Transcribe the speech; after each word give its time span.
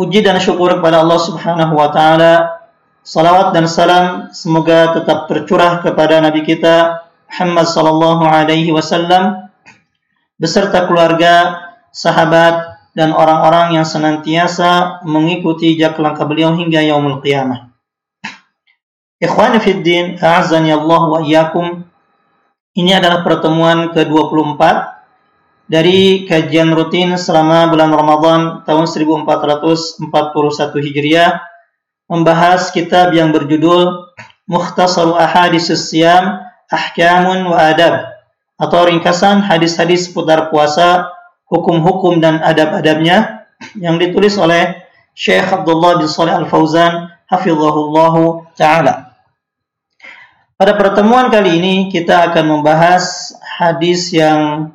Puji 0.00 0.24
dan 0.24 0.40
syukur 0.40 0.80
kepada 0.80 1.04
Allah 1.04 1.20
Subhanahu 1.20 1.76
wa 1.76 1.92
taala. 1.92 2.64
Salawat 3.04 3.52
dan 3.52 3.68
salam 3.68 4.32
semoga 4.32 4.96
tetap 4.96 5.28
tercurah 5.28 5.84
kepada 5.84 6.24
nabi 6.24 6.40
kita 6.40 7.04
Muhammad 7.28 7.68
sallallahu 7.68 8.24
alaihi 8.24 8.72
wasallam 8.72 9.52
beserta 10.40 10.88
keluarga, 10.88 11.68
sahabat 11.92 12.80
dan 12.96 13.12
orang-orang 13.12 13.76
yang 13.76 13.84
senantiasa 13.84 15.04
mengikuti 15.04 15.76
jejak 15.76 16.00
langkah 16.00 16.24
beliau 16.24 16.56
hingga 16.56 16.80
yaumul 16.80 17.20
qiyamah. 17.20 17.68
Ikhwani 19.20 19.60
fid 19.60 19.84
din, 19.84 20.16
a'azzani 20.16 20.72
Allah 20.72 21.02
wa 21.12 21.20
iyyakum. 21.20 21.84
Ini 22.72 23.04
adalah 23.04 23.20
pertemuan 23.20 23.92
ke-24 23.92 24.64
dari 25.70 26.26
kajian 26.26 26.74
rutin 26.74 27.14
selama 27.14 27.70
bulan 27.70 27.94
Ramadan 27.94 28.40
tahun 28.66 28.90
1441 28.90 30.02
Hijriah 30.82 31.38
membahas 32.10 32.74
kitab 32.74 33.14
yang 33.14 33.30
berjudul 33.30 34.10
Mukhtasar 34.50 35.06
Ahadis 35.14 35.70
Siyam 35.70 36.42
Ahkamun 36.66 37.54
wa 37.54 37.70
Adab 37.70 38.02
atau 38.58 38.80
ringkasan 38.82 39.46
hadis-hadis 39.46 40.10
seputar 40.10 40.50
puasa, 40.50 41.14
hukum-hukum 41.46 42.18
dan 42.18 42.42
adab-adabnya 42.42 43.46
yang 43.78 43.94
ditulis 43.94 44.34
oleh 44.42 44.74
Syekh 45.14 45.54
Abdullah 45.54 46.02
bin 46.02 46.10
Saleh 46.10 46.34
Al-Fauzan 46.34 47.14
hafizahullah 47.30 48.14
taala. 48.58 49.14
Pada 50.58 50.74
pertemuan 50.74 51.30
kali 51.30 51.62
ini 51.62 51.74
kita 51.94 52.26
akan 52.34 52.58
membahas 52.58 53.32
hadis 53.38 54.10
yang 54.10 54.74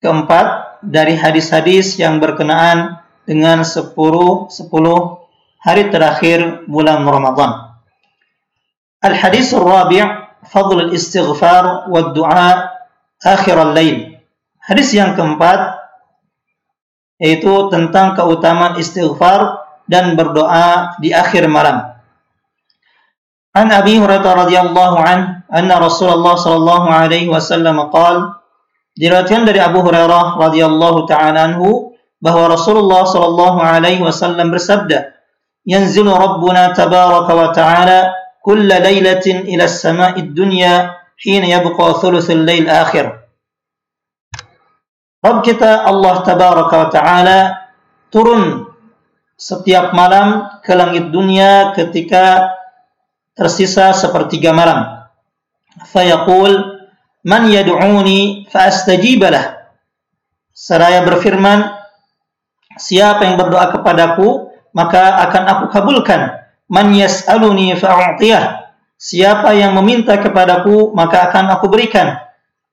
keempat 0.00 0.80
dari 0.80 1.14
hadis-hadis 1.16 2.00
yang 2.00 2.18
berkenaan 2.18 3.04
dengan 3.28 3.62
10 3.62 3.92
10 3.92 4.50
hari 5.60 5.92
terakhir 5.92 6.64
bulan 6.66 7.04
Ramadan. 7.04 7.76
Al-hadis 9.04 9.52
al-rabi' 9.52 10.04
fadl 10.48 10.88
al-istighfar 10.88 11.88
wa 11.88 12.00
du'a 12.16 12.50
akhir 13.20 13.56
al-lail. 13.56 14.16
Hadis 14.60 14.92
yang 14.96 15.12
keempat 15.16 15.76
yaitu 17.20 17.68
tentang 17.68 18.16
keutamaan 18.16 18.80
istighfar 18.80 19.60
dan 19.84 20.16
berdoa 20.16 20.96
di 20.96 21.12
akhir 21.12 21.44
malam. 21.52 22.00
An 23.52 23.68
Abi 23.68 24.00
Hurairah 24.00 24.48
radhiyallahu 24.48 24.96
an 24.96 25.44
anna 25.52 25.76
Rasulullah 25.76 26.38
sallallahu 26.40 26.88
alaihi 26.88 27.28
wasallam 27.28 27.92
qala 27.92 28.39
Diriwayatkan 29.00 29.48
dari 29.48 29.56
Abu 29.56 29.80
Hurairah 29.80 30.36
radhiyallahu 30.36 31.08
taala 31.08 31.48
anhu 31.48 31.96
bahwa 32.20 32.52
Rasulullah 32.52 33.08
sallallahu 33.08 33.56
alaihi 33.56 34.04
wasallam 34.04 34.52
bersabda, 34.52 35.16
"Yanzilu 35.64 36.12
Rabbuna 36.12 36.76
tabaraka 36.76 37.32
wa 37.32 37.48
ta'ala 37.48 38.12
kulla 38.44 38.76
lailatin 38.76 39.48
ila 39.48 39.64
as-sama'i 39.64 40.20
ad-dunya 40.20 41.00
hina 41.16 41.48
yabqa 41.48 41.96
thuluthul 41.96 42.44
lail 42.44 42.68
akhir." 42.68 43.24
Rabb 45.24 45.48
kita 45.48 45.88
Allah 45.88 46.20
tabaraka 46.20 46.74
wa 46.76 46.88
ta'ala 46.92 47.38
turun 48.12 48.68
setiap 49.40 49.96
malam 49.96 50.60
ke 50.60 50.76
langit 50.76 51.08
dunia 51.08 51.72
ketika 51.72 52.52
tersisa 53.32 53.96
sepertiga 53.96 54.52
malam. 54.52 55.08
Fayaqul 55.88 56.79
man 57.26 57.48
yad'uni 57.48 58.48
fa'astajibalah. 58.48 59.72
Seraya 60.52 61.04
berfirman, 61.04 61.72
siapa 62.76 63.24
yang 63.24 63.40
berdoa 63.40 63.72
kepadaku, 63.72 64.52
maka 64.76 65.18
akan 65.28 65.42
aku 65.48 65.64
kabulkan. 65.72 66.40
Man 66.70 66.94
yas'aluni 66.94 67.74
fa'u'tiyah. 67.74 68.60
Siapa 69.00 69.56
yang 69.56 69.72
meminta 69.80 70.20
kepadaku, 70.20 70.92
maka 70.92 71.32
akan 71.32 71.56
aku 71.56 71.72
berikan. 71.72 72.20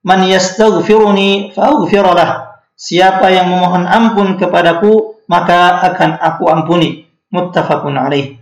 Man 0.04 0.28
yastaghfiruni 0.28 1.56
fa'aghfiralah. 1.56 2.60
Siapa 2.78 3.26
yang 3.34 3.50
memohon 3.50 3.88
ampun 3.88 4.38
kepadaku, 4.38 5.18
maka 5.26 5.82
akan 5.82 6.20
aku 6.22 6.46
ampuni. 6.46 7.10
Muttafaqun 7.34 7.98
alaih. 7.98 8.37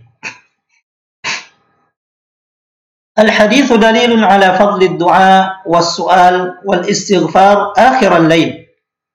الحديث 3.18 3.68
دليل 3.72 4.24
على 4.24 4.48
فضل 4.56 4.80
الدعاء 4.82 5.68
والسؤال 5.68 6.36
والاستغفار 6.64 7.56
آخر 7.76 8.10
الليل. 8.16 8.50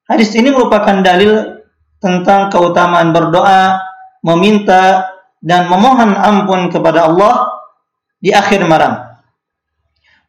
Hadis 0.07 0.31
ini 0.39 0.53
merupakan 0.53 1.03
dalil 1.03 1.59
tentang 1.99 2.47
keutamaan 2.47 3.11
berdoa, 3.11 3.81
meminta 4.23 5.11
dan 5.43 5.67
memohon 5.67 6.15
ampun 6.15 6.71
kepada 6.71 7.09
Allah 7.11 7.51
di 8.21 8.31
akhir 8.31 8.63
malam. 8.63 9.03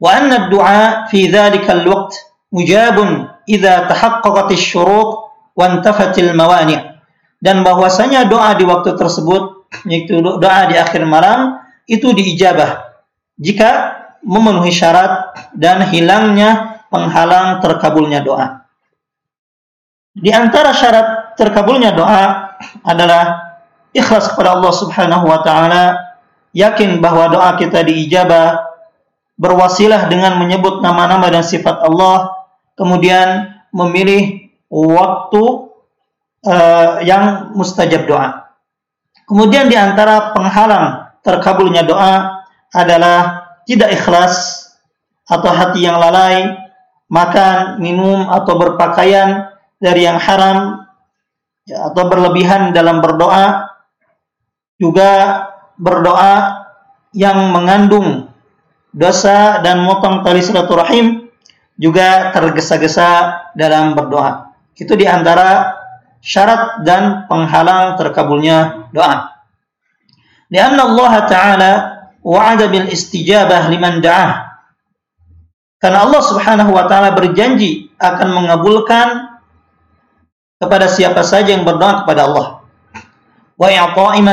Wa 0.03 0.10
anna 0.19 0.48
ad-du'a 0.48 1.06
fi 1.06 1.31
dhalika 1.31 1.78
al-waqt 1.78 2.19
mujabun 2.50 3.31
idza 3.47 3.86
tahaqqaqat 3.86 4.50
asy-syurut 4.50 5.31
wa 5.54 5.64
intafat 5.70 6.16
al-mawani'. 6.19 6.98
Dan 7.38 7.62
bahwasanya 7.62 8.26
doa 8.26 8.59
di 8.59 8.66
waktu 8.66 8.98
tersebut 8.98 9.70
yaitu 9.86 10.19
doa 10.19 10.66
di 10.66 10.75
akhir 10.75 11.06
malam 11.06 11.62
itu 11.86 12.10
diijabah 12.10 12.88
jika 13.38 13.99
memenuhi 14.23 14.71
syarat 14.71 15.35
dan 15.53 15.83
hilangnya 15.91 16.83
penghalang 16.88 17.59
terkabulnya 17.59 18.23
doa. 18.23 18.63
Di 20.13 20.29
antara 20.29 20.71
syarat 20.71 21.33
terkabulnya 21.35 21.91
doa 21.91 22.53
adalah 22.85 23.53
ikhlas 23.91 24.31
kepada 24.33 24.53
Allah 24.57 24.73
Subhanahu 24.73 25.25
wa 25.25 25.41
taala, 25.41 25.97
yakin 26.53 27.01
bahwa 27.01 27.33
doa 27.33 27.57
kita 27.57 27.81
diijabah, 27.81 28.61
berwasilah 29.41 30.05
dengan 30.07 30.38
menyebut 30.38 30.85
nama-nama 30.85 31.33
dan 31.33 31.41
sifat 31.41 31.81
Allah, 31.81 32.29
kemudian 32.77 33.57
memilih 33.73 34.53
waktu 34.69 35.43
uh, 36.45 37.01
yang 37.01 37.53
mustajab 37.57 38.05
doa. 38.05 38.53
Kemudian 39.25 39.66
di 39.66 39.73
antara 39.73 40.35
penghalang 40.38 41.17
terkabulnya 41.25 41.81
doa 41.81 42.42
adalah 42.73 43.45
tidak 43.63 43.94
ikhlas 43.95 44.67
atau 45.29 45.51
hati 45.53 45.85
yang 45.85 46.01
lalai, 46.01 46.57
makan, 47.07 47.79
minum 47.79 48.28
atau 48.28 48.57
berpakaian 48.59 49.53
dari 49.78 50.09
yang 50.09 50.19
haram 50.19 50.84
ya, 51.63 51.94
atau 51.94 52.03
berlebihan 52.09 52.73
dalam 52.75 53.00
berdoa, 53.00 53.72
juga 54.81 55.11
berdoa 55.78 56.66
yang 57.13 57.53
mengandung 57.53 58.34
dosa 58.90 59.61
dan 59.61 59.85
motong 59.85 60.25
tali 60.25 60.41
silaturahim 60.41 61.29
juga 61.78 62.34
tergesa-gesa 62.34 63.09
dalam 63.53 63.94
berdoa. 63.97 64.53
Itu 64.73 64.97
di 64.97 65.05
antara 65.05 65.78
syarat 66.22 66.81
dan 66.85 67.25
penghalang 67.29 67.97
terkabulnya 67.97 68.90
doa. 68.93 69.34
Allah 70.53 71.14
Ta'ala 71.25 71.72
wa'ada 72.23 72.72
bil 72.72 72.87
istijabah 72.90 73.70
liman 73.70 73.99
da'ah. 73.99 74.53
Karena 75.78 76.08
Allah 76.08 76.22
Subhanahu 76.23 76.72
wa 76.72 76.87
taala 76.87 77.11
berjanji 77.11 77.91
akan 77.99 78.29
mengabulkan 78.31 79.37
kepada 80.55 80.87
siapa 80.87 81.28
saja 81.28 81.52
yang 81.52 81.67
berdoa 81.67 82.08
kepada 82.08 82.23
Allah. 82.23 82.47
Wa 83.59 83.67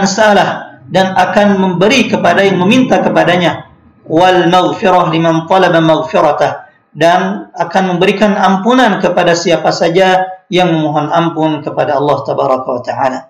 salah 0.07 0.81
dan 0.87 1.15
akan 1.19 1.59
memberi 1.59 2.07
kepada 2.07 2.47
yang 2.47 2.63
meminta 2.63 3.03
kepadanya. 3.03 3.67
Wal 4.07 4.47
maghfirah 4.47 5.11
liman 5.11 5.51
talaba 5.51 5.83
maghfiratah 5.83 6.71
dan 6.95 7.51
akan 7.55 7.95
memberikan 7.95 8.35
ampunan 8.35 8.99
kepada 8.99 9.35
siapa 9.39 9.71
saja 9.71 10.27
yang 10.51 10.71
memohon 10.71 11.11
ampun 11.11 11.63
kepada 11.63 11.99
Allah 11.99 12.19
tabaraka 12.27 12.69
wa 12.71 12.83
taala. 12.83 13.30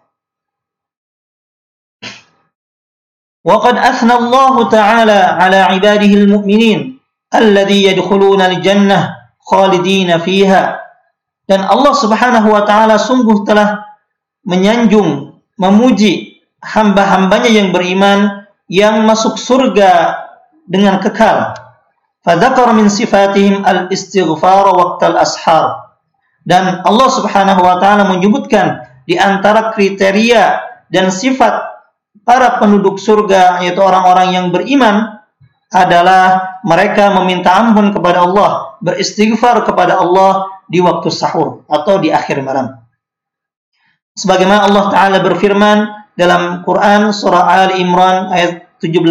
وقد 3.45 3.77
أثنى 3.77 4.13
الله 4.13 4.69
تعالى 4.69 5.19
على 5.41 5.59
عباده 5.61 6.13
المؤمنين 6.25 6.99
الذي 7.35 7.83
يدخلون 7.83 8.41
الجنة 8.41 8.99
خالدين 9.39 10.17
فيها 10.17 10.85
dan 11.45 11.61
Allah 11.69 11.93
Subhanahu 11.93 12.49
wa 12.49 12.65
taala 12.65 12.97
sungguh 12.97 13.45
telah 13.45 13.85
menyanjung, 14.49 15.41
memuji 15.61 16.41
hamba-hambanya 16.61 17.49
yang 17.49 17.69
beriman 17.69 18.49
yang 18.65 19.05
masuk 19.05 19.37
surga 19.37 20.25
dengan 20.65 20.97
kekal. 20.97 21.53
Fadzakar 22.25 22.73
min 22.73 22.89
sifatihim 22.89 23.61
al-istighfar 23.61 24.73
waqtal 24.73 25.21
ashar. 25.21 25.93
Dan 26.41 26.81
Allah 26.81 27.09
Subhanahu 27.13 27.61
wa 27.61 27.77
taala 27.77 28.09
menyebutkan 28.09 28.81
di 29.05 29.13
antara 29.13 29.69
kriteria 29.69 30.65
dan 30.89 31.13
sifat 31.13 31.61
para 32.22 32.62
penduduk 32.62 32.98
surga 32.98 33.64
yaitu 33.64 33.80
orang-orang 33.80 34.34
yang 34.34 34.46
beriman 34.54 35.20
adalah 35.70 36.58
mereka 36.66 37.14
meminta 37.14 37.54
ampun 37.54 37.94
kepada 37.94 38.26
Allah, 38.26 38.74
beristighfar 38.82 39.62
kepada 39.62 40.02
Allah 40.02 40.50
di 40.66 40.82
waktu 40.82 41.08
sahur 41.10 41.62
atau 41.70 42.02
di 42.02 42.10
akhir 42.10 42.42
malam. 42.42 42.74
Sebagaimana 44.18 44.66
Allah 44.66 44.84
Ta'ala 44.90 45.18
berfirman 45.22 45.78
dalam 46.18 46.66
Quran 46.66 47.14
surah 47.14 47.46
Ali 47.46 47.80
Imran 47.80 48.34
ayat 48.34 48.66
17, 48.82 49.06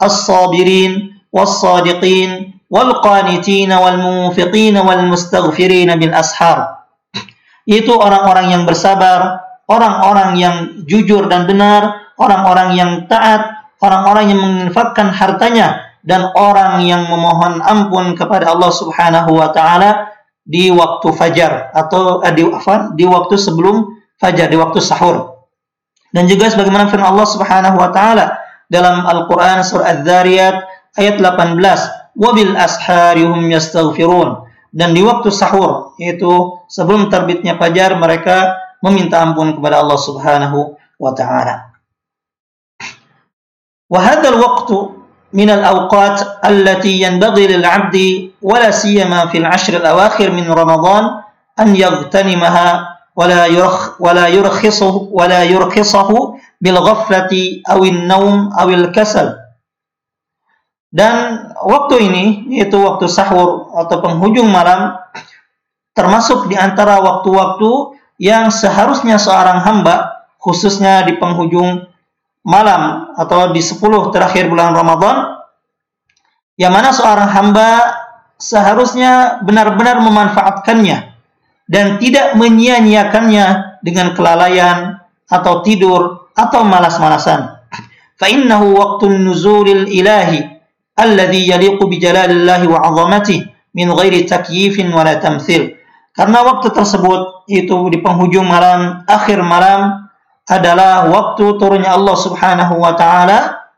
As-sabirin, 0.00 1.20
was-sadiqin, 1.30 2.58
wal-qanitin, 2.72 3.70
wal-munfiqin, 3.70 4.74
wal-mustaghfirin 4.74 5.92
bil 6.00 6.14
ashar. 6.16 6.88
Itu 7.64 7.96
orang-orang 7.96 8.52
yang 8.52 8.62
bersabar, 8.68 9.40
orang-orang 9.68 10.30
yang 10.36 10.56
jujur 10.84 11.28
dan 11.28 11.48
benar, 11.48 12.03
orang-orang 12.18 12.78
yang 12.78 12.90
taat, 13.10 13.74
orang-orang 13.82 14.34
yang 14.34 14.40
menginfakkan 14.40 15.10
hartanya 15.10 15.94
dan 16.04 16.28
orang 16.36 16.84
yang 16.84 17.08
memohon 17.08 17.64
ampun 17.64 18.12
kepada 18.12 18.52
Allah 18.52 18.70
Subhanahu 18.70 19.40
wa 19.40 19.48
taala 19.50 20.12
di 20.44 20.68
waktu 20.68 21.08
fajar 21.16 21.72
atau 21.72 22.20
eh, 22.20 22.32
di 22.36 22.44
di 22.94 23.04
waktu 23.08 23.34
sebelum 23.40 23.96
fajar, 24.20 24.52
di 24.52 24.60
waktu 24.60 24.78
sahur. 24.84 25.48
Dan 26.14 26.30
juga 26.30 26.46
sebagaimana 26.52 26.86
firman 26.86 27.10
Allah 27.10 27.26
Subhanahu 27.26 27.76
wa 27.80 27.90
taala 27.90 28.38
dalam 28.68 29.02
Al-Qur'an 29.02 29.64
surah 29.66 29.98
Az-Zariyat 29.98 30.56
ayat 30.94 31.16
18, 31.18 32.14
"Wabil 32.14 32.54
asharihum 32.54 33.50
yastaghfirun." 33.50 34.46
Dan 34.74 34.94
di 34.94 35.02
waktu 35.02 35.30
sahur, 35.30 35.96
yaitu 35.98 36.30
sebelum 36.70 37.06
terbitnya 37.10 37.58
fajar 37.58 37.94
mereka 37.98 38.58
meminta 38.82 39.22
ampun 39.22 39.56
kepada 39.56 39.80
Allah 39.80 39.98
Subhanahu 39.98 40.76
wa 41.00 41.12
taala. 41.16 41.73
وهذا 43.93 44.29
الوقت 44.29 44.69
من 45.33 45.49
الأوقات 45.49 46.17
التي 46.45 47.01
ينبغي 47.01 47.47
للعبد 47.47 47.95
ولا 48.41 48.71
سيما 48.71 49.25
في 49.25 49.37
العشر 49.37 49.73
الأواخر 49.77 50.31
من 50.31 50.51
رمضان 50.51 51.03
أن 51.59 51.75
يغتنمها 51.75 52.97
ولا 53.15 53.45
يرخ 53.45 54.01
ولا 54.01 54.27
يرخصه 54.27 54.95
ولا 55.11 55.43
يرخصه 55.43 56.09
بالغفلة 56.61 57.33
أو 57.71 57.83
النوم 57.83 58.53
أو 58.53 58.69
الكسل 58.69 59.27
dan 60.89 61.45
waktu 61.69 62.09
ini 62.09 62.25
yaitu 62.49 62.81
waktu 62.81 63.05
sahur 63.05 63.69
atau 63.77 64.01
penghujung 64.01 64.49
malam 64.49 64.97
termasuk 65.93 66.49
di 66.49 66.57
antara 66.57 66.97
waktu-waktu 66.97 67.93
yang 68.17 68.49
seharusnya 68.49 69.21
seorang 69.21 69.61
hamba 69.61 70.25
khususnya 70.41 71.05
di 71.05 71.13
penghujung 71.21 71.85
malam 72.44 73.16
atau 73.16 73.50
di 73.50 73.64
10 73.64 73.80
terakhir 74.12 74.52
bulan 74.52 74.76
Ramadan 74.76 75.40
yang 76.60 76.70
mana 76.70 76.92
seorang 76.92 77.32
hamba 77.32 77.68
seharusnya 78.38 79.42
benar-benar 79.42 79.98
memanfaatkannya 80.04 81.16
dan 81.64 81.96
tidak 81.96 82.36
menyia-nyiakannya 82.36 83.80
dengan 83.80 84.12
kelalaian 84.12 85.00
atau 85.24 85.64
tidur 85.64 86.30
atau 86.36 86.60
malas-malasan. 86.62 87.64
Fa 88.14 88.26
innahu 88.28 88.76
waqtun 88.76 89.24
nuzulil 89.24 89.88
ilahi 89.88 90.44
alladhi 90.94 91.50
yaliqu 91.50 91.82
bi 91.88 91.98
jalalillahi 91.98 92.68
wa 92.68 92.84
'azamatihi 92.84 93.72
min 93.74 93.90
ghairi 93.90 94.28
takyifin 94.28 94.92
wala 94.94 95.18
tamthil. 95.18 95.74
Karena 96.14 96.46
waktu 96.46 96.70
tersebut 96.70 97.50
itu 97.50 97.74
di 97.90 97.98
penghujung 97.98 98.46
malam, 98.46 99.02
akhir 99.10 99.42
malam 99.42 100.06
adalah 100.44 101.08
waktu 101.08 101.56
turunnya 101.56 101.96
Allah 101.96 102.16
Subhanahu 102.16 102.74
wa 102.76 102.92
taala 102.92 103.70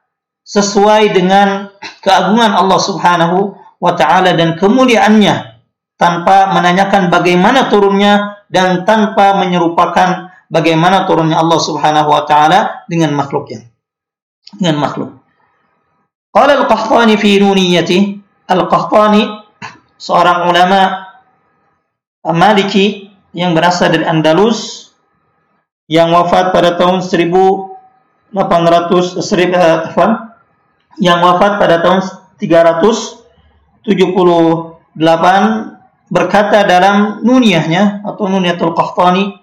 sesuai 0.42 1.14
dengan 1.14 1.70
keagungan 2.02 2.54
Allah 2.54 2.80
Subhanahu 2.82 3.54
wa 3.78 3.92
taala 3.94 4.34
dan 4.34 4.58
kemuliaannya 4.58 5.62
tanpa 5.98 6.50
menanyakan 6.54 7.08
bagaimana 7.08 7.70
turunnya 7.70 8.42
dan 8.50 8.82
tanpa 8.86 9.38
menyerupakan 9.38 10.30
bagaimana 10.50 11.06
turunnya 11.06 11.38
Allah 11.38 11.60
Subhanahu 11.62 12.08
wa 12.10 12.22
taala 12.26 12.86
dengan 12.90 13.14
makhluknya 13.14 13.66
dengan 14.54 14.78
makhluk. 14.78 15.18
Qala 16.30 16.62
al-Qahtani 16.62 17.16
fi 17.16 17.40
nuniyati 17.40 17.98
Al-Qahtani 18.46 19.22
seorang 19.98 20.46
ulama 20.46 21.02
Maliki 22.26 23.10
yang 23.34 23.54
berasal 23.54 23.94
dari 23.94 24.02
Andalus 24.02 24.85
yang 25.86 26.10
wafat 26.10 26.50
pada 26.50 26.74
tahun 26.74 26.98
1800 27.02 28.34
uh, 28.34 30.12
yang 30.98 31.18
wafat 31.22 31.62
pada 31.62 31.78
tahun 31.78 32.02
378 32.42 33.86
berkata 36.10 36.58
dalam 36.66 37.22
nuniyahnya 37.22 38.02
atau 38.02 38.26
nuniyatul 38.26 38.74
qahtani 38.74 39.38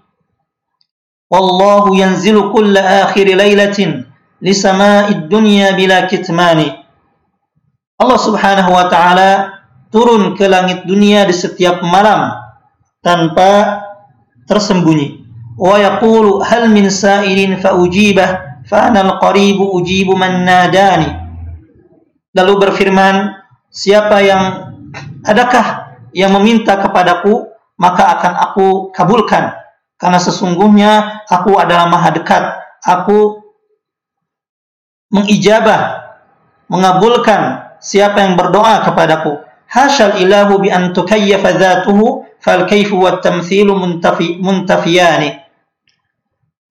wallahu 1.32 1.96
yanzilu 1.96 2.52
kulla 2.52 3.08
akhir 3.08 3.28
lailatin 3.36 4.08
li 4.44 4.52
sama'id 4.52 5.32
dunya 5.32 5.72
bila 5.74 6.04
kitmani. 6.12 6.84
Allah 7.96 8.20
Subhanahu 8.20 8.76
wa 8.76 8.92
taala 8.92 9.64
turun 9.88 10.36
ke 10.36 10.44
langit 10.52 10.84
dunia 10.84 11.24
di 11.24 11.32
setiap 11.32 11.80
malam 11.80 12.36
tanpa 13.00 13.80
tersembunyi 14.44 15.23
ويقول 15.59 16.43
هل 16.47 16.71
من 16.71 16.87
سائل 16.91 17.57
فأجيبه 17.57 18.29
فأنا 18.71 19.01
القريب 19.01 19.59
أجيب 19.59 20.09
من 20.11 20.45
ناداني 20.45 21.29
lalu 22.37 22.55
berfirman 22.61 23.35
siapa 23.73 24.23
yang 24.23 24.43
adakah 25.27 25.97
yang 26.15 26.31
meminta 26.39 26.79
kepadaku 26.79 27.51
maka 27.81 28.15
akan 28.15 28.33
aku 28.39 28.67
kabulkan 28.95 29.59
karena 29.99 30.19
sesungguhnya 30.23 31.25
aku 31.27 31.59
adalah 31.59 31.91
maha 31.91 32.15
dekat 32.15 32.43
aku 32.85 33.43
mengijabah 35.11 36.15
mengabulkan 36.71 37.75
siapa 37.81 38.23
yang 38.23 38.39
berdoa 38.39 38.87
kepadaku 38.87 39.43
hasyal 39.67 40.21
ilahu 40.21 40.63
bi 40.63 40.69
an 40.71 40.93
tukayyafa 40.93 41.57
dhatuhu 41.57 42.29
fal 42.39 42.69
kayfu 42.69 43.03
wat 43.03 43.25
tamthilu 43.25 43.75
muntafi 43.75 44.39
muntafiyani 44.39 45.42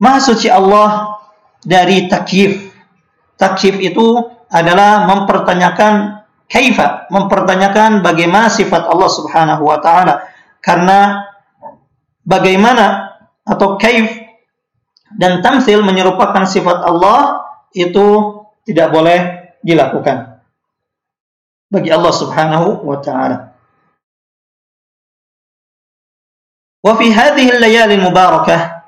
Maha 0.03 0.19
suci 0.19 0.51
Allah 0.51 1.23
dari 1.63 2.11
takyif. 2.11 2.75
Takyif 3.39 3.79
itu 3.79 4.19
adalah 4.51 5.07
mempertanyakan 5.07 6.27
kaifa, 6.51 7.07
mempertanyakan 7.07 8.03
bagaimana 8.03 8.51
sifat 8.51 8.83
Allah 8.91 9.07
Subhanahu 9.07 9.63
wa 9.63 9.79
taala. 9.79 10.27
Karena 10.59 11.23
bagaimana 12.27 13.15
atau 13.47 13.79
kaif 13.79 14.11
dan 15.15 15.39
tamsil 15.39 15.87
menyerupakan 15.87 16.51
sifat 16.51 16.83
Allah 16.83 17.47
itu 17.71 18.43
tidak 18.67 18.91
boleh 18.91 19.19
dilakukan 19.63 20.43
bagi 21.71 21.95
Allah 21.95 22.11
Subhanahu 22.11 22.83
wa 22.83 22.99
taala. 22.99 23.55
Wa 26.83 26.99
fi 26.99 27.07
hadhihi 27.15 27.51
al-layali 27.55 28.03
mubarakah 28.03 28.82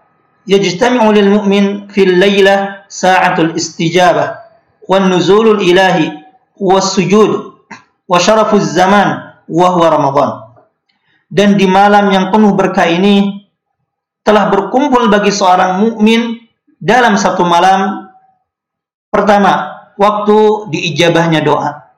يجتمع 0.46 1.02
للمؤمن 1.02 1.88
في 1.88 2.02
الليلة 2.04 2.84
ساعة 2.88 3.36
الاستجابة 3.40 4.26
والنزول 4.88 5.46
الإلهي 5.56 6.06
والسجود 6.60 7.32
وشرف 8.08 8.50
الزمان 8.54 9.08
وهو 9.48 9.82
رمضان. 9.88 10.30
Dan 11.34 11.58
di 11.58 11.66
malam 11.66 12.14
yang 12.14 12.30
penuh 12.30 12.54
berkah 12.54 12.86
ini 12.86 13.42
telah 14.22 14.48
berkumpul 14.54 15.10
bagi 15.10 15.34
seorang 15.34 15.82
mukmin 15.82 16.46
dalam 16.78 17.18
satu 17.18 17.42
malam 17.42 18.06
pertama 19.10 19.74
waktu 19.98 20.70
diijabahnya 20.70 21.42
doa. 21.42 21.90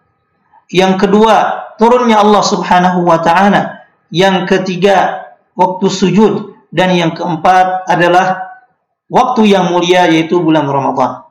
Yang 0.73 1.07
kedua, 1.07 1.35
turunnya 1.77 2.19
Allah 2.23 2.43
Subhanahu 2.43 3.07
wa 3.07 3.21
taala. 3.21 3.87
Yang 4.09 4.49
ketiga, 4.51 5.29
waktu 5.53 5.87
sujud 5.91 6.56
dan 6.71 6.95
yang 6.95 7.13
keempat 7.15 7.87
adalah 7.87 8.47
waktu 9.11 9.51
yang 9.55 9.71
mulia 9.71 10.11
yaitu 10.11 10.39
bulan 10.43 10.67
Ramadan. 10.67 11.27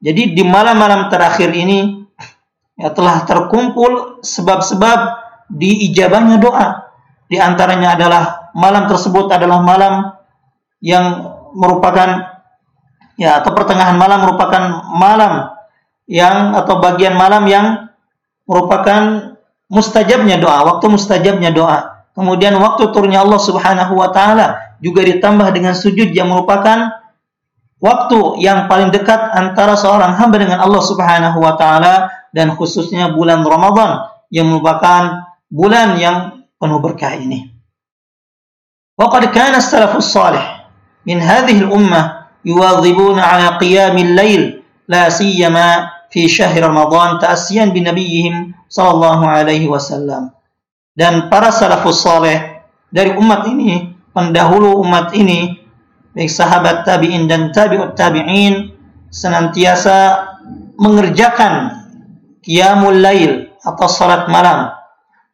Jadi 0.00 0.32
di 0.32 0.42
malam-malam 0.44 1.12
terakhir 1.12 1.52
ini 1.52 2.08
ya 2.80 2.88
telah 2.96 3.28
terkumpul 3.28 4.24
sebab-sebab 4.24 4.98
diijabahnya 5.52 6.40
doa. 6.40 6.88
Di 7.28 7.36
antaranya 7.36 7.94
adalah 7.94 8.50
malam 8.56 8.88
tersebut 8.88 9.28
adalah 9.30 9.60
malam 9.60 10.16
yang 10.80 11.36
merupakan 11.52 12.40
ya 13.20 13.44
atau 13.44 13.52
pertengahan 13.52 14.00
malam 14.00 14.24
merupakan 14.24 14.62
malam 14.96 15.52
yang 16.08 16.56
atau 16.56 16.80
bagian 16.80 17.14
malam 17.14 17.44
yang 17.46 17.66
merupakan 18.48 19.36
mustajabnya 19.70 20.40
doa, 20.42 20.66
waktu 20.66 20.90
mustajabnya 20.90 21.54
doa. 21.54 22.08
Kemudian 22.16 22.58
waktu 22.58 22.90
turunnya 22.90 23.22
Allah 23.22 23.38
Subhanahu 23.38 23.94
wa 23.94 24.10
taala 24.10 24.69
juga 24.83 25.01
ditambah 25.05 25.47
dengan 25.55 25.73
sujud 25.73 26.11
yang 26.11 26.31
merupakan 26.31 26.91
waktu 27.79 28.19
yang 28.41 28.65
paling 28.65 28.89
dekat 28.89 29.31
antara 29.35 29.77
seorang 29.77 30.15
hamba 30.15 30.37
dengan 30.41 30.59
Allah 30.63 30.83
Subhanahu 30.83 31.37
wa 31.39 31.53
taala 31.55 32.09
dan 32.35 32.53
khususnya 32.55 33.13
bulan 33.13 33.45
Ramadan 33.45 34.11
yang 34.33 34.51
merupakan 34.51 35.23
bulan 35.47 35.95
yang 36.01 36.47
penuh 36.59 36.79
berkah 36.81 37.15
ini. 37.15 37.55
وقد 38.95 39.35
كان 39.35 39.55
السلف 39.55 39.95
الصالح 39.95 40.71
من 41.03 41.19
هذه 41.19 41.67
الأمة 41.67 42.01
يواظبون 42.47 43.19
على 43.19 43.47
قيام 43.59 43.91
الليل 43.97 44.63
لا 44.87 45.11
سيما 45.11 45.91
في 46.07 46.31
شهر 46.31 46.63
رمضان 46.63 47.19
تأسيا 47.19 47.75
بنبيهم 47.75 48.35
صلى 48.71 48.91
الله 48.91 49.19
عليه 49.27 49.67
وسلم 49.67 50.31
dan 50.95 51.27
para 51.27 51.51
salafus 51.51 51.99
saleh 51.99 52.63
dari 52.87 53.11
umat 53.19 53.51
ini 53.51 53.88
pendahulu 54.10 54.80
umat 54.82 55.14
ini 55.14 55.60
baik 56.14 56.30
sahabat 56.30 56.82
tabi'in 56.82 57.30
dan 57.30 57.54
tabi'ut 57.54 57.94
tabi'in 57.94 58.74
senantiasa 59.10 60.26
mengerjakan 60.78 61.84
qiyamul 62.42 62.98
lail 62.98 63.52
atau 63.60 63.86
salat 63.86 64.26
malam 64.32 64.72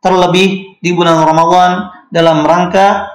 terlebih 0.03 0.79
di 0.83 0.91
bulan 0.93 1.23
Ramadan 1.23 1.91
dalam 2.11 2.45
rangka 2.45 3.11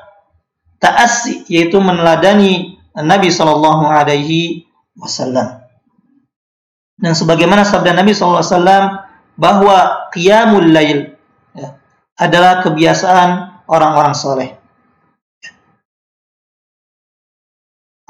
ta'assi 0.81 1.47
yaitu 1.47 1.77
meneladani 1.77 2.81
Nabi 2.97 3.31
sallallahu 3.31 3.87
alaihi 3.87 4.67
wasallam. 4.97 5.61
Dan 7.01 7.17
sebagaimana 7.17 7.65
sabda 7.65 7.97
Nabi 7.97 8.13
wasallam 8.13 8.83
bahwa 9.39 10.09
qiyamul 10.13 10.69
lail 10.69 11.17
ya, 11.57 11.73
adalah 12.19 12.61
kebiasaan 12.61 13.63
orang-orang 13.65 14.13
soleh. 14.13 14.60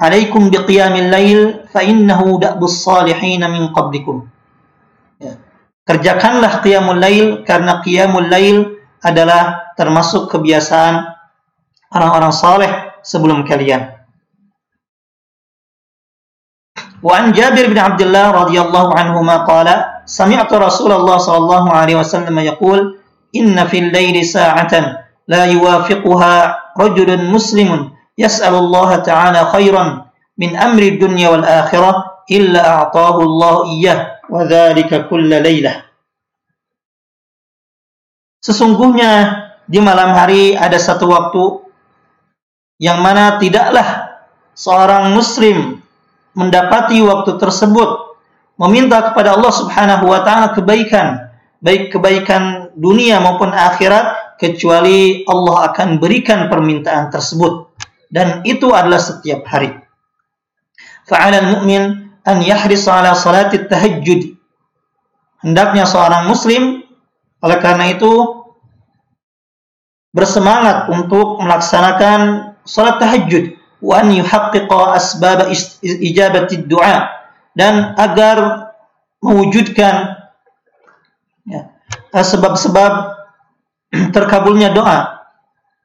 alaikum 0.02 0.50
biqiyamil 0.50 1.08
lail 1.14 1.40
fa 1.70 1.86
innahu 1.86 2.42
da'bus 2.42 2.82
salihin 2.82 3.46
min 3.46 3.70
qablikum 3.70 4.26
ya. 5.22 5.38
kerjakanlah 5.86 6.58
qiyamul 6.58 6.98
lail 6.98 7.46
karena 7.46 7.78
qiyamul 7.86 8.26
lail 8.26 8.82
adalah 8.98 9.74
termasuk 9.78 10.26
kebiasaan 10.26 11.06
orang-orang 11.94 12.34
saleh 12.34 12.72
sebelum 13.06 13.46
kalian 13.46 13.94
wa 17.02 17.12
an 17.18 17.30
Jabir 17.30 17.70
bin 17.70 17.78
Abdullah 17.78 18.46
radhiyallahu 18.46 18.94
anhuma 18.98 19.46
qala 19.46 20.02
sami'tu 20.06 20.58
Rasulullah 20.58 21.18
sallallahu 21.18 21.70
alaihi 21.70 21.98
wasallam 21.98 22.42
yaqul 22.42 22.98
inna 23.34 23.66
fil 23.70 23.90
laili 23.90 24.26
sa'atan 24.26 25.02
la 25.30 25.46
yuwafiquha 25.50 26.34
rajulun 26.78 27.26
muslimun 27.30 27.94
يسأل 28.18 28.54
ta'ala 29.04 29.04
khairan 29.04 29.52
خيرا 29.52 29.84
من 30.38 30.50
أمر 30.56 30.82
الدنيا 30.82 31.28
والآخرة 31.28 31.90
إلا 32.30 32.60
أعطاه 32.68 33.16
الله 33.20 33.54
إياه 33.76 34.00
وذلك 34.30 34.90
كل 35.08 35.30
ليلة. 35.30 35.72
Sesungguhnya 38.42 39.12
di 39.70 39.78
malam 39.78 40.18
hari 40.18 40.58
ada 40.58 40.74
satu 40.74 41.06
waktu 41.06 41.62
yang 42.82 42.98
mana 42.98 43.38
tidaklah 43.38 44.18
seorang 44.58 45.14
muslim 45.14 45.78
mendapati 46.34 46.98
waktu 47.06 47.38
tersebut 47.38 48.18
meminta 48.58 48.98
kepada 49.10 49.38
Allah 49.38 49.52
Subhanahu 49.54 50.10
wa 50.10 50.26
taala 50.26 50.50
kebaikan, 50.58 51.30
baik 51.62 51.94
kebaikan 51.94 52.74
dunia 52.74 53.22
maupun 53.22 53.54
akhirat 53.54 54.36
kecuali 54.42 55.22
Allah 55.30 55.70
akan 55.70 56.02
berikan 56.02 56.50
permintaan 56.50 57.14
tersebut 57.14 57.71
dan 58.12 58.44
itu 58.44 58.68
adalah 58.70 59.00
setiap 59.00 59.48
hari. 59.48 59.72
Fa'ala 61.08 61.40
al-mu'min 61.40 62.12
an 62.28 62.38
yahris 62.44 62.84
ala 62.86 63.16
salati 63.16 63.64
tahajjud. 63.64 64.36
Hendaknya 65.42 65.88
seorang 65.88 66.28
muslim 66.30 66.84
oleh 67.42 67.58
karena 67.58 67.90
itu 67.90 68.44
bersemangat 70.14 70.92
untuk 70.92 71.40
melaksanakan 71.42 72.52
salat 72.62 73.00
tahajud 73.02 73.56
wa 73.82 73.98
an 73.98 74.14
yuhaqqiqa 74.14 74.80
asbab 74.94 75.50
ijabati 75.82 76.62
du'a 76.68 77.10
dan 77.58 77.96
agar 77.98 78.70
mewujudkan 79.18 80.22
ya, 81.48 81.74
sebab-sebab 82.14 82.92
terkabulnya 84.14 84.70
doa 84.70 85.26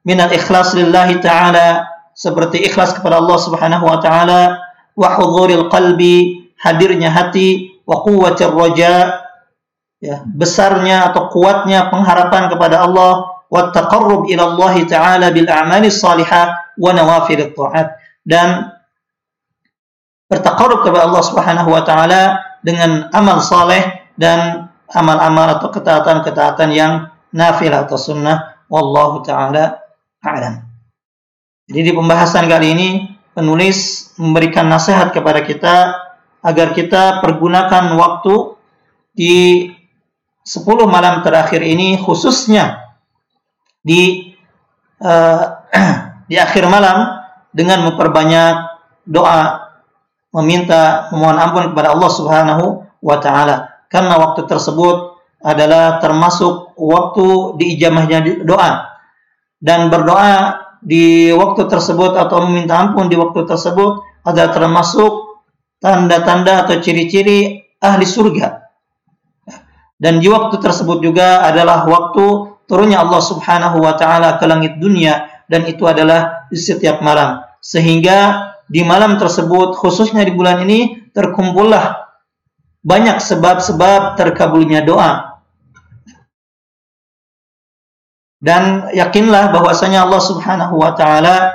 minal 0.06 0.30
ikhlas 0.30 0.78
lillahi 0.78 1.18
ta'ala 1.18 1.97
seperti 2.18 2.66
ikhlas 2.66 2.98
kepada 2.98 3.22
Allah 3.22 3.38
Subhanahu 3.38 3.86
wa 3.86 4.02
taala 4.02 4.58
wa 4.98 5.08
hudhuril 5.14 5.70
qalbi 5.70 6.50
hadirnya 6.58 7.14
hati 7.14 7.78
wa 7.86 8.02
quwwatir 8.02 8.50
raja 8.50 9.22
ya 10.02 10.26
besarnya 10.26 11.14
atau 11.14 11.30
kuatnya 11.30 11.86
pengharapan 11.94 12.50
kepada 12.50 12.82
Allah 12.82 13.38
wa 13.46 13.70
taqarrub 13.70 14.26
ila 14.26 14.42
Allah 14.54 14.74
taala 14.90 15.26
bil 15.30 15.46
a'mali 15.46 15.86
salihah 15.94 16.74
wa 16.74 16.90
nawafil 16.90 17.54
ta'at 17.54 17.94
dan 18.26 18.74
bertakarub 20.28 20.84
kepada 20.84 21.06
Allah 21.06 21.22
Subhanahu 21.22 21.70
wa 21.70 21.82
taala 21.86 22.42
dengan 22.60 23.08
amal 23.14 23.40
saleh 23.40 24.10
dan 24.18 24.68
amal-amal 24.90 25.56
atau 25.56 25.70
ketaatan-ketaatan 25.72 26.68
yang 26.74 26.92
nafil 27.32 27.72
atau 27.72 27.96
sunnah 27.96 28.58
wallahu 28.68 29.24
taala 29.24 29.80
a'lam. 30.20 30.67
Jadi 31.68 31.80
di 31.84 31.92
pembahasan 31.92 32.48
kali 32.48 32.72
ini 32.72 32.88
penulis 33.36 34.10
memberikan 34.16 34.72
nasihat 34.72 35.12
kepada 35.12 35.44
kita 35.44 36.00
agar 36.40 36.72
kita 36.72 37.20
pergunakan 37.20 37.92
waktu 37.92 38.56
di 39.12 39.68
10 40.48 40.64
malam 40.88 41.20
terakhir 41.20 41.60
ini 41.60 42.00
khususnya 42.00 42.88
di 43.84 44.32
uh, 45.04 45.44
di 46.30 46.40
akhir 46.40 46.64
malam 46.72 47.20
dengan 47.52 47.84
memperbanyak 47.84 48.54
doa 49.04 49.68
meminta 50.32 51.12
memohon 51.12 51.36
ampun 51.36 51.64
kepada 51.72 51.92
Allah 51.92 52.10
Subhanahu 52.12 52.64
wa 53.04 53.16
taala. 53.20 53.84
Karena 53.92 54.16
waktu 54.20 54.44
tersebut 54.44 55.20
adalah 55.44 56.00
termasuk 56.00 56.76
waktu 56.76 57.60
diijamahnya 57.60 58.44
doa. 58.44 58.88
Dan 59.58 59.88
berdoa 59.92 60.67
di 60.82 61.30
waktu 61.34 61.66
tersebut 61.66 62.14
atau 62.14 62.46
meminta 62.46 62.78
ampun 62.78 63.10
di 63.10 63.18
waktu 63.18 63.44
tersebut 63.44 64.22
adalah 64.22 64.50
termasuk 64.54 65.42
tanda-tanda 65.82 66.66
atau 66.66 66.78
ciri-ciri 66.78 67.66
ahli 67.78 68.06
surga 68.06 68.68
dan 69.98 70.22
di 70.22 70.30
waktu 70.30 70.62
tersebut 70.62 71.02
juga 71.02 71.42
adalah 71.42 71.82
waktu 71.90 72.54
turunnya 72.70 73.02
Allah 73.02 73.18
Subhanahu 73.18 73.82
wa 73.82 73.98
taala 73.98 74.38
ke 74.38 74.46
langit 74.46 74.78
dunia 74.78 75.26
dan 75.50 75.66
itu 75.66 75.82
adalah 75.90 76.46
di 76.46 76.54
setiap 76.54 77.02
malam. 77.02 77.42
Sehingga 77.58 78.54
di 78.70 78.86
malam 78.86 79.18
tersebut 79.18 79.74
khususnya 79.74 80.22
di 80.22 80.30
bulan 80.30 80.62
ini 80.62 81.10
terkumpullah 81.10 82.14
banyak 82.86 83.18
sebab-sebab 83.18 84.14
terkabulnya 84.14 84.86
doa. 84.86 85.37
Dan 88.38 88.94
yakinlah 88.94 89.50
bahwasanya 89.50 90.06
Allah 90.06 90.22
Subhanahu 90.22 90.78
wa 90.78 90.94
taala 90.94 91.50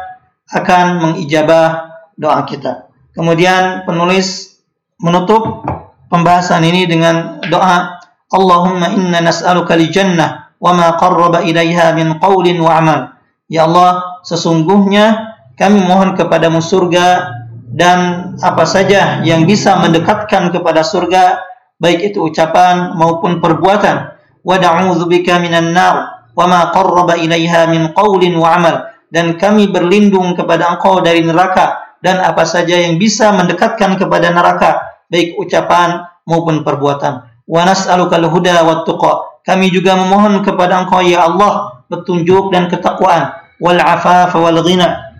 akan 0.52 0.86
mengijabah 1.00 1.96
doa 2.20 2.44
kita. 2.44 2.92
Kemudian 3.16 3.88
penulis 3.88 4.60
menutup 5.00 5.63
pembahasan 6.12 6.62
ini 6.68 6.84
dengan 6.86 7.40
doa 7.48 8.04
Allahumma 8.34 8.92
inna 8.92 9.22
nas'aluka 9.22 9.78
li 9.78 9.94
jannah 9.94 10.52
wa 10.58 10.74
ma 10.74 10.98
qarraba 11.00 11.46
ilaiha 11.46 11.94
min 11.96 12.18
qawlin 12.20 12.58
wa 12.60 12.72
amal. 12.75 13.00
Ya 13.48 13.70
Allah, 13.70 14.20
sesungguhnya 14.25 15.38
kami 15.54 15.86
mohon 15.86 16.18
kepadamu 16.18 16.60
surga 16.60 17.30
dan 17.74 18.34
apa 18.42 18.66
saja 18.66 19.22
yang 19.22 19.46
bisa 19.46 19.78
mendekatkan 19.78 20.50
kepada 20.50 20.82
surga, 20.82 21.46
baik 21.78 22.13
itu 22.13 22.25
ucapan 22.25 22.98
maupun 22.98 23.38
perbuatan. 23.38 24.18
Wa 24.44 24.56
na'udzubika 24.60 25.40
minan 25.40 25.72
nar 25.72 26.12
wa 26.34 26.46
ma 26.50 26.70
qarraba 26.74 27.18
ilaiha 27.18 27.70
min 27.70 27.94
qawlin 27.94 28.34
wa 28.38 28.50
amal. 28.58 28.75
Dan 29.13 29.38
kami 29.38 29.70
berlindung 29.70 30.34
kepada 30.34 30.74
Engkau 30.74 31.06
dari 31.06 31.22
neraka 31.22 31.98
dan 32.02 32.18
apa 32.18 32.44
saja 32.50 32.74
yang 32.82 32.98
bisa 32.98 33.30
mendekatkan 33.30 33.96
kepada 34.02 34.34
neraka, 34.34 35.02
baik 35.06 35.38
ucapan 35.38 36.02
maupun 36.25 36.66
perbuatan. 36.66 37.46
Wa 37.46 37.62
nas'aluka 37.62 38.18
al-huda 38.18 38.66
wat 38.66 38.84
tuqa. 38.90 39.44
Kami 39.46 39.70
juga 39.70 39.94
memohon 39.94 40.42
kepada 40.42 40.82
Engkau 40.82 41.06
ya 41.06 41.30
Allah 41.30 41.84
petunjuk 41.94 42.50
dan 42.50 42.66
ketakwaan 42.74 43.38
wal 43.62 43.78
afaf 43.78 44.34
wal 44.34 44.60
ghina 44.66 45.13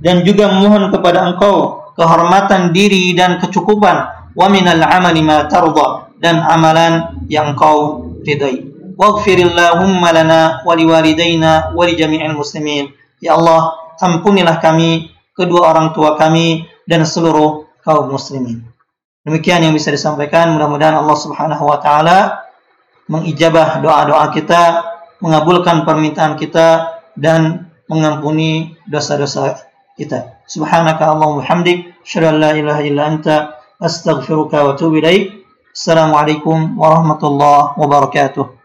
dan 0.00 0.24
juga 0.26 0.48
memohon 0.50 0.92
kepada 0.92 1.24
engkau 1.24 1.88
kehormatan 1.96 2.72
diri 2.72 3.12
dan 3.16 3.40
kecukupan 3.40 3.96
wa 4.36 4.46
minal 4.52 4.82
amali 4.82 5.24
ma 5.24 5.48
tarda 5.48 6.12
dan 6.20 6.40
amalan 6.40 7.24
yang 7.28 7.52
engkau 7.56 8.08
ridai 8.24 8.65
waghfirillahumma 8.96 10.08
lana 10.10 10.40
wa 10.64 10.72
liwalidayna 10.72 11.76
wa 11.76 11.82
li 11.84 11.94
jami'il 11.94 12.32
muslimin 12.32 12.90
ya 13.20 13.36
Allah 13.36 13.92
ampunilah 14.00 14.58
kami 14.58 15.12
kedua 15.36 15.70
orang 15.70 15.92
tua 15.92 16.16
kami 16.16 16.64
dan 16.88 17.04
seluruh 17.04 17.68
kaum 17.84 18.08
muslimin 18.08 18.64
demikian 19.22 19.62
yang 19.62 19.76
bisa 19.76 19.92
disampaikan 19.92 20.56
mudah-mudahan 20.56 20.96
Allah 20.96 21.16
Subhanahu 21.16 21.64
wa 21.68 21.78
taala 21.78 22.48
mengijabah 23.06 23.84
doa-doa 23.84 24.32
kita 24.34 24.96
mengabulkan 25.20 25.86
permintaan 25.86 26.36
kita 26.36 27.00
dan 27.16 27.72
mengampuni 27.88 28.76
dosa-dosa 28.84 29.64
kita. 29.96 30.42
Subhanaka 30.46 31.08
Allahumma 31.08 31.46
hamdik, 31.46 31.96
syada 32.04 32.34
la 32.34 32.52
ilaha 32.52 32.82
illa 32.84 33.02
anta, 33.08 33.36
astaghfiruka 33.80 34.62
wa 34.62 34.70
atubu 34.76 35.00
ilaik. 35.00 35.46
Assalamualaikum 35.72 36.76
warahmatullahi 36.76 37.76
wabarakatuh. 37.80 38.55